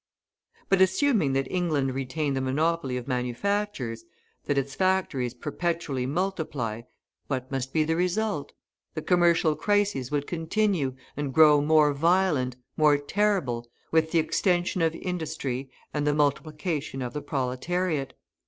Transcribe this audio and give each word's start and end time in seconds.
But 0.67 0.81
assuming 0.81 1.33
that 1.33 1.47
England 1.51 1.93
retained 1.93 2.35
the 2.35 2.41
monopoly 2.41 2.97
of 2.97 3.07
manufactures, 3.07 4.03
that 4.45 4.57
its 4.57 4.73
factories 4.73 5.35
perpetually 5.35 6.07
multiply, 6.07 6.81
what 7.27 7.51
must 7.51 7.71
be 7.71 7.83
the 7.83 7.95
result? 7.95 8.51
The 8.95 9.03
commercial 9.03 9.55
crises 9.55 10.09
would 10.09 10.25
continue, 10.25 10.95
and 11.15 11.31
grow 11.31 11.61
more 11.61 11.93
violent, 11.93 12.55
more 12.75 12.97
terrible, 12.97 13.69
with 13.91 14.09
the 14.09 14.17
extension 14.17 14.81
of 14.81 14.95
industry 14.95 15.69
and 15.93 16.07
the 16.07 16.15
multiplication 16.15 17.03
of 17.03 17.13
the 17.13 17.21
proletariat. 17.21 18.15